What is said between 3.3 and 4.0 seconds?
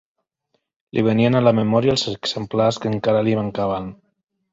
mancaven